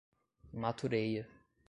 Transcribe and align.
Matureia 0.57 1.29